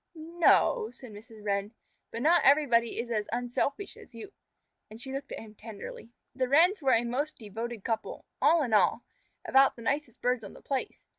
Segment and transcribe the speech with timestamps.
[0.15, 1.45] "N no," said Mrs.
[1.45, 1.73] Wren,
[2.09, 4.33] "but not everybody is as unselfish as you."
[4.89, 6.11] And she looked at him tenderly.
[6.33, 9.03] The Wrens were a most devoted couple, all in all,
[9.45, 11.05] about the nicest birds on the place.